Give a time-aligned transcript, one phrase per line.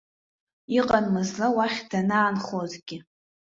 [0.77, 2.97] Иҟан мызла уахь данаанхозгьы.